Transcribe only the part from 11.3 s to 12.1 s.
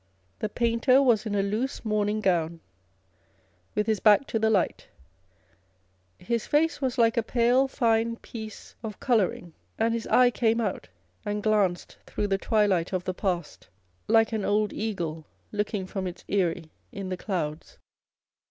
glanced